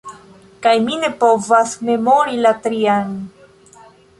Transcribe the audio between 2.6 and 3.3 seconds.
trian!